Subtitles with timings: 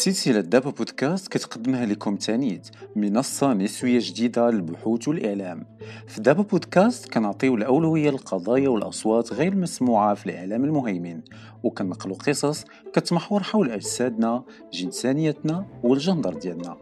[0.00, 5.66] سلسلة دابا بودكاست كتقدمها لكم تانيت منصة نسوية جديدة للبحوث والإعلام.
[6.06, 11.22] في دابا بودكاست كنعطيو الأولوية للقضايا والأصوات غير مسموعة في الإعلام المهيمن
[11.62, 16.76] وكنقلو قصص كتمحور حول أجسادنا جنسانيتنا والجندر ديالنا.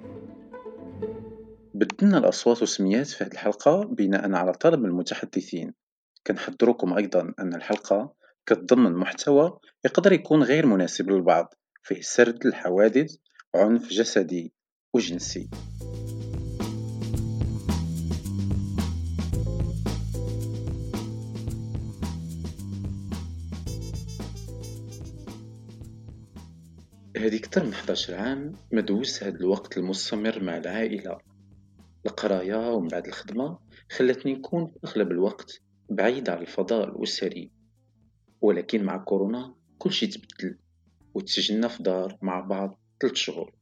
[1.74, 5.74] بدلنا الأصوات والسميات في هذه الحلقة بناء على طلب المتحدثين.
[6.26, 8.12] كنحذركم أيضا أن الحلقة
[8.46, 11.54] كتضمن محتوى يقدر يكون غير مناسب للبعض.
[11.82, 13.16] فيه سرد الحوادث
[13.54, 14.52] عنف جسدي
[14.94, 15.48] وجنسي.
[27.16, 31.18] هذه أكثر من 11 عام مدوز هذا الوقت المستمر مع العائلة.
[32.06, 33.58] القراية ومن بعد الخدمة
[33.90, 37.52] خلتني نكون أغلب الوقت بعيد على الفضاء الأسري.
[38.40, 40.58] ولكن مع كورونا كل شي تبدل.
[41.18, 43.52] وتسجلنا في دار مع بعض ثلاث شهور.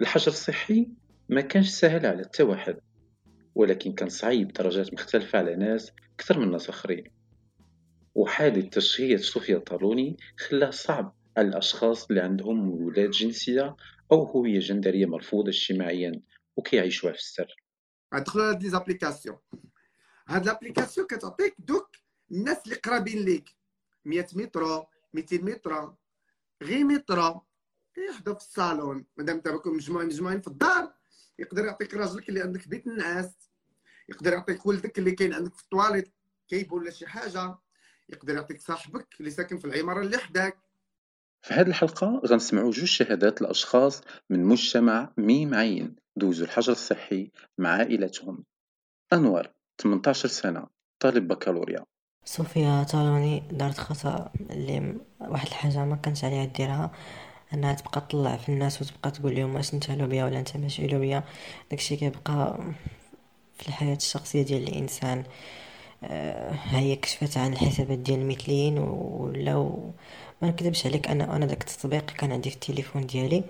[0.00, 0.88] الحجر الصحي
[1.28, 2.80] ما كانش سهل على حتى واحد
[3.54, 7.04] ولكن كان صعيب بدرجات مختلفة على ناس أكثر من ناس آخرين.
[8.14, 13.76] وحادث تشهية صوفيا الطالوني خلاه صعب على الأشخاص اللي عندهم ولاد جنسية
[14.12, 16.22] أو هوية جندرية مرفوضة اجتماعيا
[16.56, 17.56] وكيعيشوها في السر.
[18.14, 19.38] غندخلوا هاد les applications.
[20.28, 21.88] هاد l'application كتعطيك دوك
[22.32, 23.56] الناس اللي قرابين ليك.
[24.04, 25.94] 100 متر 200 متر.
[26.62, 27.40] غير متر
[28.08, 29.06] يحضر في الصالون.
[29.16, 30.94] مادام أنت مجموعين مجموعين في الدار
[31.38, 33.50] يقدر يعطيك راجلك اللي عندك بيت النعاس
[34.08, 36.14] يقدر يعطيك ولدك اللي كاين عندك في الطواليت.
[36.48, 37.58] équipe ولا شي حاجة.
[38.08, 40.58] يقدر يعطيك صاحبك اللي ساكن في العمارة اللي حداك.
[41.42, 45.96] في هذه الحلقة غنسمعوا جوج شهادات لأشخاص من مجتمع ميم عين.
[46.16, 48.44] دوزوا الحجر الصحي مع عائلتهم
[49.12, 49.46] أنور
[49.82, 50.66] 18 سنة
[51.00, 51.84] طالب بكالوريا.
[52.24, 56.90] صوفيا طالوني دارت خطأ اللي واحد الحاجة ما كانش عليها ديرها
[57.54, 61.22] أنها تبقى تطلع في الناس وتبقى تقول لهم واش انت لوبيا ولا انت ماشي لوبيا
[61.70, 62.58] داكشي كيبقى
[63.58, 65.24] في الحياة الشخصية ديال الإنسان.
[66.04, 69.92] آه هي كشفت عن الحسابات ديال المثليين ولو
[70.42, 73.44] ما نكذبش عليك أنا أنا داك التطبيق كان عندي في التليفون ديالي.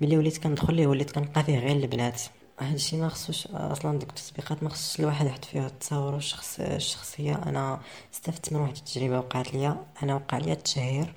[0.00, 2.22] ملي وليت كندخل ليه وليت كنلقى فيه غير البنات.
[2.60, 7.34] هادشي ما خصوش أصلا ديك التطبيقات ما خصش الواحد يحط فيها التصاور الشخص الشخصية.
[7.34, 7.80] أنا
[8.14, 9.84] استفدت من واحد التجربة وقعت ليا.
[10.02, 11.14] أنا وقع ليا التشهير.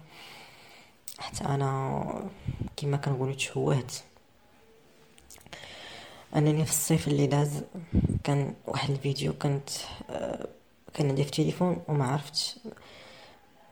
[1.20, 2.30] حتى أنا
[2.78, 3.92] كما كنقولوا تشوهت.
[6.36, 7.64] أنني في الصيف اللي داز
[8.24, 9.70] كان واحد الفيديو كنت
[10.94, 12.56] كان عندي في التليفون وما عرفتش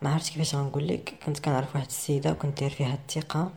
[0.01, 1.13] ما عرفتش كيفاش غنقول لك.
[1.25, 3.51] كنت كنعرف واحد السيدة وكنت داير فيها الثقة.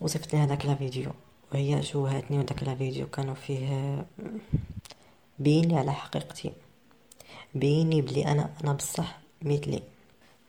[0.00, 1.12] وصيفط لها داك لا فيديو.
[1.52, 4.04] وهي شوهتني وداك الفيديو كانوا فيه
[5.38, 6.52] بيني على حقيقتي.
[7.54, 9.82] بيني بلي أنا أنا بصح مثلي.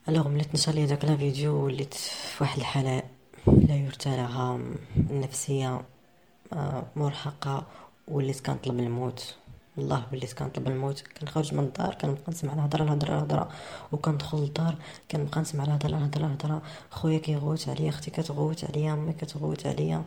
[0.09, 3.03] ألوغ ملي تنشر لي داك الفيديو وليت في واحد الحالة
[3.47, 4.59] لا يرثى لها
[4.97, 5.81] النفسيه
[6.53, 7.63] آه، مرهقة
[8.07, 9.35] وليت كنطلب الموت.
[9.77, 11.03] والله وليت كنطلب الموت.
[11.19, 13.49] كنخرج من الدار كنبقى نسمع الهضرة الهضرة الهضرة.
[13.91, 14.75] وكندخل للدار
[15.11, 16.61] كنبقى نسمع الهضرة الهضرة الهضرة.
[16.91, 20.03] خويا كيغوت عليا أختي كتغوت عليا أمي كتغوت عليا.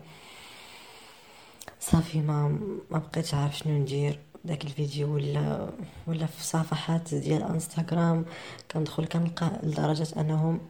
[1.90, 2.58] صافي ما
[2.90, 4.18] ما بقيتش عارف شنو ندير.
[4.44, 5.70] داك الفيديو ولا
[6.06, 8.24] ولا في صفحات ديال انستغرام
[8.70, 10.60] كندخل كنلقى لدرجة أنهم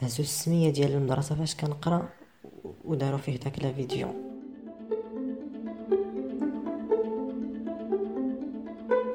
[0.00, 2.08] هزوا السمية ديال المدرسة فاش كنقرأ
[2.84, 4.08] وداروا فيه داك الفيديو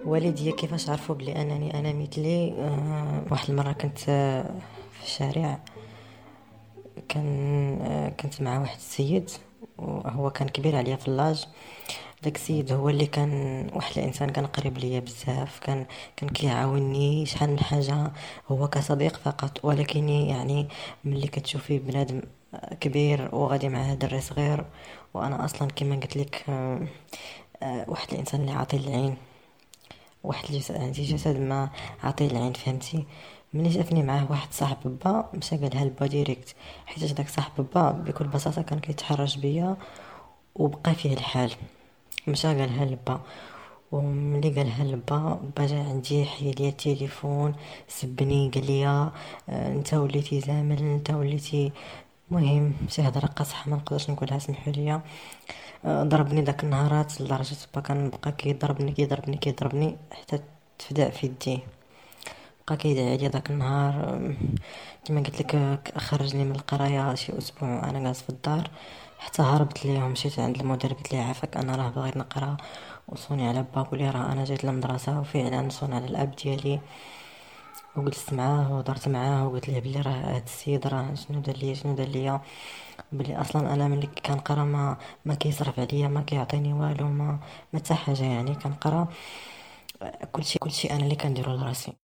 [0.06, 4.00] والديا كيفاش عرفوا بلي أنني أنا مثلي؟ أه واحد المرة كنت
[4.92, 5.60] في الشارع
[7.10, 7.28] كان
[7.82, 9.32] أه كنت مع واحد السيد.
[9.78, 11.46] وهو كان كبير عليا في اللاج.
[12.24, 13.32] داك السيد هو اللي كان
[13.74, 18.12] واحد الإنسان كان قريب ليا بزاف كان كان كيعاوني شحال من حاجة.
[18.52, 20.68] هو كصديق فقط ولكن يعني
[21.04, 22.22] ملي كتشوفي بنادم
[22.82, 24.66] كبير وغادي مع دري صغير
[25.14, 26.88] وأنا أصلا كما قلت لك آه،
[27.64, 29.18] آه، واحد الإنسان اللي عاطي العين
[30.24, 31.70] واحد عندي جسد ما
[32.04, 33.06] عاطي العين فهمتي؟
[33.54, 36.56] ملي شافني معاه واحد صاحب با مشى قالها لبا direct.
[36.86, 39.76] حيت داك صاحب با بكل بساطة كان كيتحرش بيا
[40.56, 41.52] وبقى فيه الحال.
[42.28, 43.22] مشى قالها لبا
[43.92, 47.56] وملي قالها لبا با جا عندي حيا ليا التليفون
[47.88, 49.12] سبني قال لي آه،
[49.50, 51.72] انت وليتي زامل انت وليتي.
[52.32, 55.02] مهم شي هضرة قاصحة ما نقدرش نقولها سمحوا لي.
[55.86, 60.40] آه، ضربني داك النهارات لدرجة با كنبقى كيضربني كيضربني كيضربني حتى
[60.80, 61.60] تفدع في يديه
[62.68, 64.36] بقى كيدعي عليا داك النهار.
[65.06, 68.70] كما قلت لك خرجني من القراية شي أسبوع أنا جالس في الدار.
[69.20, 72.58] حتى هربت ليهم مشيت عند المدير قلت ليه عافاك أنا راه باغي نقرأ.
[73.08, 76.80] وصونى على با قولي راه أنا جيت للمدرسة وفعلا صونا على الأب ديالي.
[77.96, 81.96] وجلست معاه وهضرت معاه وقلت ليه بلي راه هاد السيد راه شنو دار ليا شنو
[81.96, 82.42] دار ليا.
[83.12, 87.40] بلي أصلا أنا ملي كنقرأ ما ما كيصرف عليا ما كيعطيني والو ما
[87.74, 89.08] ما حتى حاجة يعني كنقرأ.
[90.32, 92.05] كلشي كلشي أنا اللي كنديرو لراسي.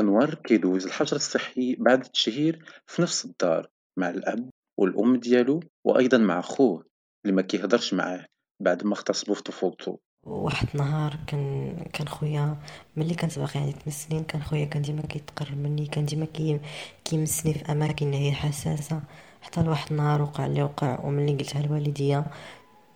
[0.00, 6.40] أنور كيدوز الحجر الصحي بعد التشهير في نفس الدار مع الأب والأم ديالو وأيضا مع
[6.40, 6.84] خوه
[7.24, 8.26] اللي ما كيهضرش معاه
[8.60, 9.96] بعد ما اغتصبو في طفولتو
[10.26, 12.56] واحد النهار كان كان خويا
[12.96, 16.60] ملي كنت باقي عندي 8 سنين كان خويا كان ديما كيتقرب مني كان ديما كي
[17.04, 19.02] كيمسني في أماكن هي حساسة.
[19.42, 22.24] حتى لواحد النهار وقع اللي وقع وملي قلتها لوالديا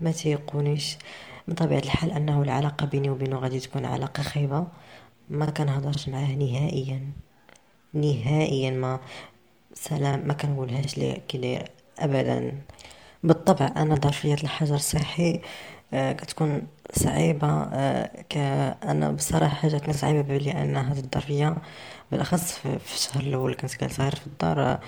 [0.00, 0.96] ما تيقونيش.
[1.48, 4.66] من طبيعه الحال أنه العلاقة بيني وبينه غادي تكون علاقة خايبة.
[5.30, 7.12] ما كنهضرش معاه نهائيا.
[7.94, 9.00] نهائيا ما
[9.74, 11.64] سلام ما كنقولهاش ليه كي
[11.98, 12.52] ابدا.
[13.22, 15.40] بالطبع أنا ظرفيه الحجر الصحي
[15.94, 16.62] آه، كتكون
[16.92, 21.56] صعيبة آه، كأنا بصراحة جاتني صعيبة بلي أن هاد الظرفية
[22.10, 24.78] بالأخص في الشهر الأول كنت غير في الدار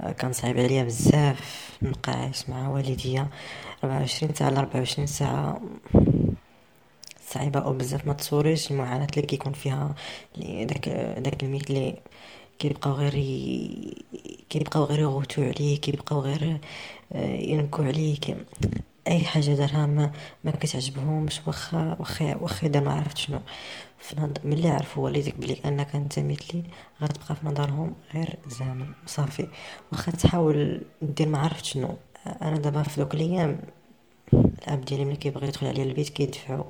[0.00, 1.70] آه، كان صعيب عليا بزاف.
[1.82, 3.26] نبقى عايش مع والديا
[3.84, 5.06] ربعة وعشرين ساعة على ربعة وعشرين
[7.26, 9.94] صعيبة أو بزاف ما تصوريش المعاناة اللي كيكون فيها
[10.40, 10.88] داك
[11.18, 11.96] داك الميت اللي
[12.58, 13.12] كيبقاو غير
[14.50, 16.58] كيبقاو غير يغوتو عليه كيبقاو غير
[17.14, 18.16] ينكو عليه
[19.08, 20.12] أي حاجة دارها ما
[20.44, 23.40] ما كتعجبهمش واخا واخا واخا إذا ما عرفت شنو.
[24.44, 26.62] ملي عرفوا والديك بلي أنك أنت مثلي
[27.02, 29.48] غتبقى في نظرهم غير زعما صافي.
[29.92, 31.96] واخا تحاول دير ما عرفت شنو.
[32.26, 33.60] أنا دابا في دوك الأيام
[34.34, 36.64] الأب ديالي ملي كيبغي يدخل عليا البيت كيدفعو.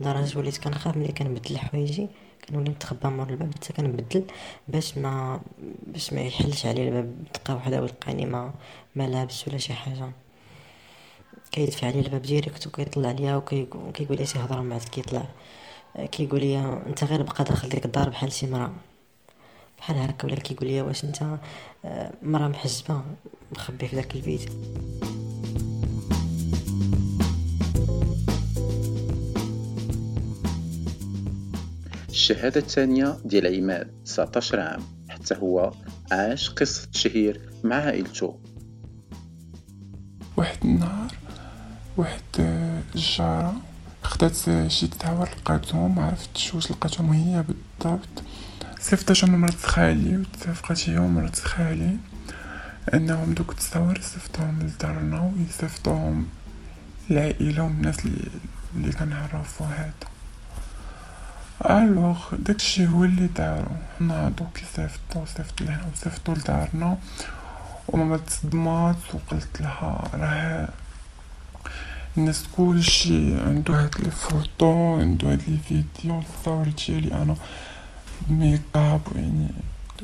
[0.00, 2.08] لدرجه وليت كنخاف ملي كنبدل حوايجي
[2.48, 4.24] كنولي نتخبى مور الباب حتى كنبدل
[4.68, 5.40] باش ما
[5.86, 8.52] باش ما يحلش عليا الباب دقه وحدة ويلقاني ما
[8.96, 10.10] ما لابس ولا شي حاجة.
[11.52, 15.24] كيدفع عليا الباب direct وكيطلع ليا وكيقول لي شي هضرة مع كيطلع
[16.12, 18.72] كيقول لي أنت غير بقى داخل ديك الدار بحال شي مرا
[19.78, 21.38] بحال هكا ولا كيقول لي واش أنت
[21.84, 23.02] آه، مرا محجبة
[23.52, 24.50] مخبي في داك البيت
[32.18, 35.72] الشهادة الثانية ديال عماد 19 عام حتى هو
[36.12, 38.38] عاش قصة التشهير مع عائلته.
[40.36, 41.14] واحد النهار
[41.96, 42.20] واحد
[42.94, 43.54] الجارة
[44.02, 44.36] خدات
[44.70, 48.22] شي تتعور لقاتهم معرفتش واش لقاتهم هي بالضبط
[48.80, 51.96] صيفطتهم لمرت خالي وتفقات هي ومرت خالي
[52.94, 56.26] أنهم دوك التصاور صيفطوهم لدارنا ويصيفطوهم
[57.10, 57.96] العائلة والناس
[58.76, 60.17] اللي كنعرفو هذا
[61.66, 63.70] alors داكشي هو اللي دارو
[64.00, 66.98] ناضو كي صيفطو صيفط لهنا وصيفطو لدارنا
[67.88, 70.68] وماما تصدمات وقلت لها راه
[72.16, 77.36] الناس كلشي عندو هاد les photos عندو هاد les vidéos الصور ديالي أنا
[78.30, 79.48] maquillé يعني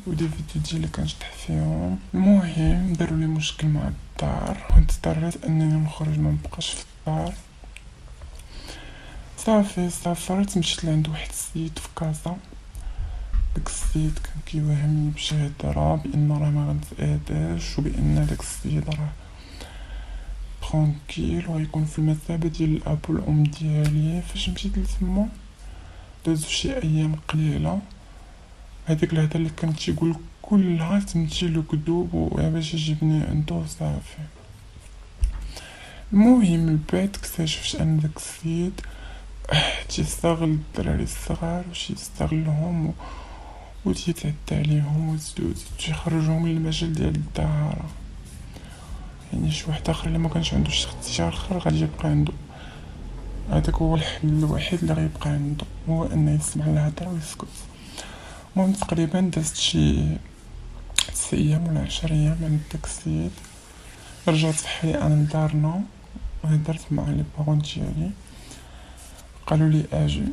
[0.07, 5.73] و des vidéos ديالي كنشطح فيهم المهم داروا لي مشكل مع الدار كنت اضطريت انني
[5.73, 7.33] نخرج ما نبقاش في الدار
[9.45, 12.37] صافي سافرت مشيت لعند واحد السيد في كازا.
[13.55, 19.09] داك السيد كان كيوهمني بشهادة بأن راه ما غنتفاداش وبأن داك السيد راه
[20.61, 24.21] ترونكيل وغيكون في المثابة ديال الأب والأم ديالي.
[24.21, 25.27] فاش مشيت لتما
[26.25, 27.79] دازو شي أيام قليلة.
[28.85, 34.25] هذيك الهضره اللي كان تيقول كلها تمثيل وكذوب وباش يجيبني عندو صافي.
[36.13, 38.81] المهم بعد اكتشفت أن داك السيد
[39.89, 42.93] تيستغل الدراري الصغار وش يستغلهم
[43.85, 47.85] و تيتعدى عليهم وتزيدو تيخرجوهم للمجال ديال الدهارة.
[49.33, 52.33] يعني شي واحد آخر اللي ما كانش عنده شي آخر غادي يبقى عنده.
[53.51, 57.47] هذاك هو الحل الوحيد اللي غيبقى عنده هو أنه يسمع الهضرة ويسكت.
[58.55, 60.03] المهم تقريبا دازت شي
[61.13, 63.31] ست أيام ولا عشر أيام عند داك السيد
[64.27, 65.81] رجعت فحالي أنا لدارنا
[66.43, 68.11] وهدرت مع les parents ديالي.
[69.47, 70.23] قالوا لي أجي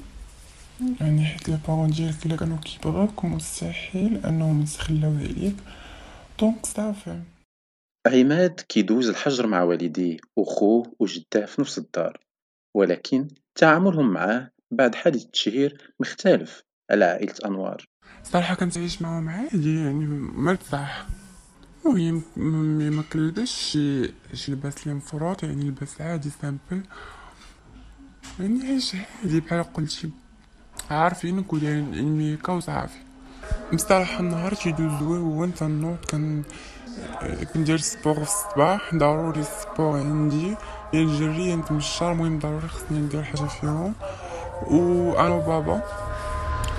[1.01, 5.57] يعني حيت les parents ديالك إلا كانوا كيبغيوك مستحيل أنهم يتخلاو عليك.
[6.41, 7.21] donc صافي
[8.07, 12.21] عماد كيدوز الحجر مع والديه وخوه وجداه في نفس الدار.
[12.77, 17.85] ولكن تعاملهم معاه بعد حادث التشهير مختلف على عائلة أنوار.
[18.25, 21.07] صراحة كنت عايش معاهم عادي يعني مرتاح.
[21.87, 22.23] المهم
[22.97, 26.83] ما كنلبسش شي شي لباس لي مفروط يعني لباس عادي simple
[28.41, 30.11] عايش عادي بحال قلتي
[30.91, 32.99] عارفينك ودايرين الميكة وصافي
[33.73, 36.43] بصراحة النهار تيدوز زوين هو نتنوض كن
[37.55, 40.57] كندير sport في الصباح ضروري ال sport عندي
[40.95, 43.95] الجري نتمشى المهم ضروري خصني ندير حاجة فيهم
[44.67, 45.81] و أنا وبابا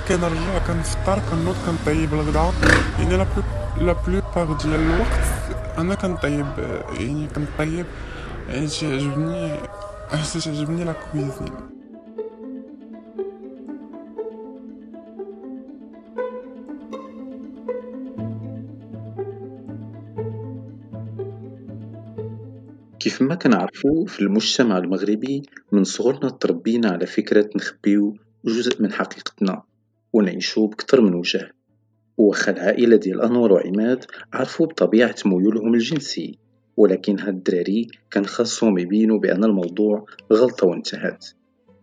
[0.08, 2.52] كنرجع كنفطر كنوض كنطيب الغدا
[3.00, 3.26] يعني لا
[3.78, 5.26] لا بلوبار ديال الوقت
[5.78, 6.48] أنا كنطيب
[7.00, 7.86] يعني كنطيب
[8.50, 9.60] يعني
[10.14, 11.74] تعجبني تعجبني لا كويزين
[23.00, 25.42] كيف ما كنعرفو في المجتمع المغربي
[25.72, 29.64] من صغرنا تربينا على فكرة نخبيو جزء من حقيقتنا
[30.14, 31.52] ونعيشو بكتر من وجه.
[32.18, 36.43] وخا العائلة ديال أنور وعماد عرفو بطبيعة ميولهم الجنسي.
[36.78, 41.26] ولكن هاد الدراري كان خاصهم يبينو بأن الموضوع غلطة وانتهت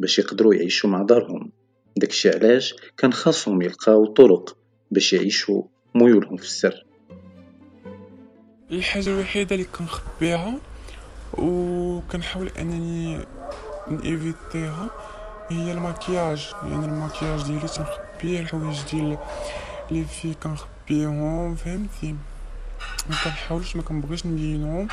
[0.00, 1.52] باش يقدروا يعيشوا مع دارهم.
[1.96, 4.56] داكشي علاش كان خاصهم يلقاو طرق
[4.90, 5.62] باش يعيشوا
[5.94, 6.86] ميولهم في السر.
[8.70, 10.60] الحاجة الوحيدة اللي كنخبيها
[11.38, 13.18] وكنحاول أنني
[13.88, 14.90] n'éviter ها
[15.48, 19.18] هي الماكياج يعني الماكياج ديالي تنخبيه الحوايج ديال
[19.90, 22.14] لي في كنخبيهم فهمتي؟
[23.10, 24.88] ما كنحاولش ما كنبغيش نبينهم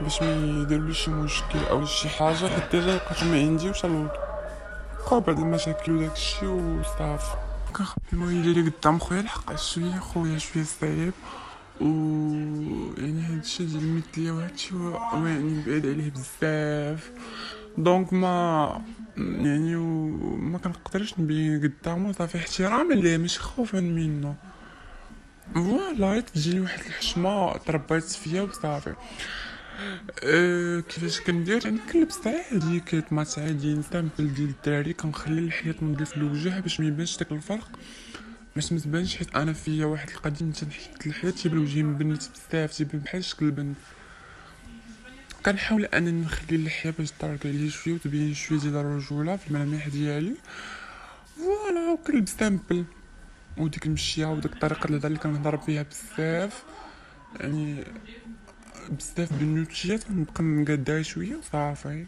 [0.00, 5.20] باش ما يديروليش شي مشكل أو شي حاجة حيت déjà لقيت ما عندي واش بقاو
[5.20, 7.36] بعض المشاكل وداكشي وصافي
[7.72, 11.12] كنخبي المهم ديالي قدام خويا الحق شوية خويا شوية صعيب.
[11.80, 11.84] و
[12.98, 14.74] يعني هادشي ديال المثلية وهادشي
[15.12, 17.10] يعني بعيد عليه بزاف.
[17.78, 18.82] donc ما
[19.16, 19.76] يعني
[20.36, 24.34] ما كنقدرش نبين قدامه صافي احتراما ليه ماشي خوفا منه
[25.54, 28.94] voilà تجيني واحد الحشمة تربيت فيها وصافي.
[30.24, 36.16] أه كيفاش كندير؟ يعني كنلبس عادي كيتمات عادي simple ديال الدراري كنخلي اللحيه تنضل في
[36.16, 37.68] الوجه باش ما يبانش داك الفرق.
[38.54, 43.00] باش ما تبانش حيت أنا فيا واحد القديم تنحيت اللحيه تيبان وجهي مبنت بزاف تيبان
[43.00, 43.76] بحال شكل البنت.
[45.46, 50.34] كنحاول انني نخلي اللحيه باش تطرق عليه شوية وتبين شوية ديال الرجولة في الملامح ديالي.
[51.36, 52.84] voilà وكنلبس simple
[53.60, 56.64] وديك المشيه وديك طريقه الهضره اللي كنهضر بها بزاف.
[57.40, 57.84] يعني
[58.90, 62.06] بزاف بالنوتيات نبقى مقادها شوية وصافي.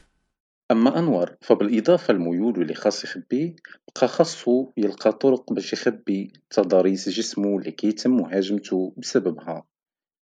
[0.70, 3.54] أما أنور فبالإضافة للميول اللي خاص يخبيه
[3.96, 9.66] بقى خاصو يلقى طرق باش يخبي تضاريس جسمو اللي كيتم مهاجمته بسببها.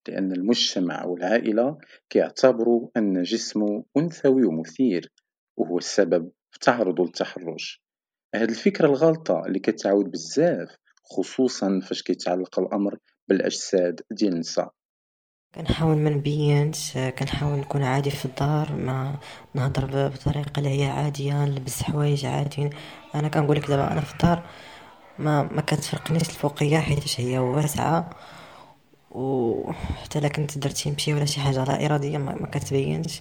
[0.08, 1.78] لأن المجتمع والعائلة
[2.10, 5.12] كيعتبروا أن جسمه أنثوي ومثير
[5.58, 7.84] وهو السبب في تعرضه للتحرش
[8.36, 10.78] هاد الفكرة الغلطة اللي كتعاود بزاف
[11.12, 12.98] خصوصا فاش كيتعلق الأمر
[13.28, 14.72] بالأجساد ديال النساء.
[15.56, 19.20] كنحاول ما نبينش كنحاول نكون عادي في الدار ما
[19.54, 22.70] نهضر بطريقة اللي هي عادية نلبس حوايج عادي.
[23.16, 24.50] أنا كنقول لك دابا أنا في الدار
[25.20, 28.10] ما ما كتفرقنيش الفوقية حيت هي واسعة
[29.12, 33.20] وحتى الا كنت درت شي مشي ولا شي حاجة لا إرادية ما, ما كتبينش.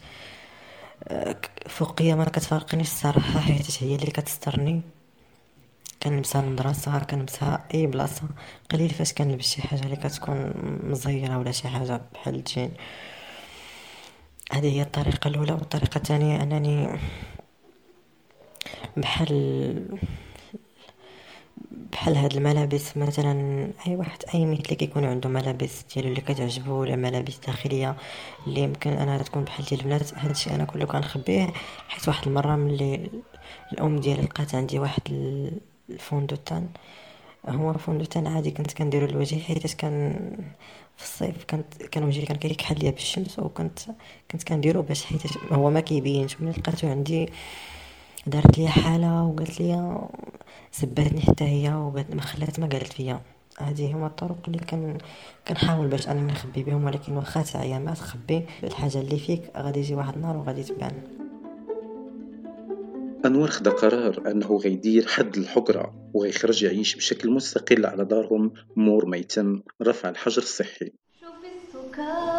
[1.69, 4.83] فوقية ما كتفرقنيش الصراحة حيت هي اللي كتسترني.
[6.07, 8.23] كنلبسها للمدرسة كنلبسها أي بلاصة
[8.71, 10.53] قليل فاش كنلبس شي حاجة اللي كتكون
[10.85, 12.71] مزيرة ولا شي حاجة بحال الجين.
[14.53, 15.53] هذه هي الطريقة الأولى.
[15.53, 16.99] والطريقة الثانية أنني
[18.97, 19.99] بحال
[21.71, 23.33] بحال هاد الملابس مثلا
[23.87, 27.97] أي واحد أي مثل كيكون عنده ملابس ديالو اللي كتعجبو ولا ملابس داخلية
[28.47, 31.53] اللي يمكن أنا تكون بحال ديال البنات هادشي أنا كله كنخبيه.
[31.89, 33.11] حيت واحد المرة ملي
[33.73, 35.03] الأم ديالي لقات عندي واحد
[35.91, 36.69] الفوندوتان
[37.49, 40.13] هو فوندوتان عادي كنت كنديرو لوجهي حيت كان
[40.97, 43.79] في الصيف كانت كان وجهي كان كيكحل ليا بالشمس وكنت
[44.31, 46.41] كنت كنديرو باش حيت هو ما كيبينش.
[46.41, 47.29] ملي لقاتو عندي
[48.27, 49.99] دارت لي حالة وقالت لي
[50.73, 53.21] سباتني حتى هي وقالت ما خلات ما قالت فيا.
[53.59, 54.99] هذه هما الطرق اللي كان
[55.49, 59.95] كنحاول باش أنني نخبي بهم ولكن واخا تعيا ما تخبي الحاجة اللي فيك غادي يجي
[59.95, 61.26] واحد النهار وغادي تبان.
[63.27, 69.17] أنور خدا قرار أنه غيدير حد للحجرة وغيخرج يعيش بشكل مستقل على دارهم مور ما
[69.17, 70.93] يتم رفع الحجر الصحي.
[71.21, 72.36] شوف السكر